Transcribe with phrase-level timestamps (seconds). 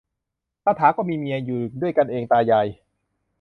[0.63, 2.67] คาถาก็มีเมีย อยู่ด้วยกันเองตายาย